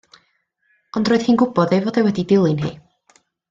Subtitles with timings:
[1.01, 2.73] Ond roedd hi'n gwybod ei fod e wedi'i dilyn hi.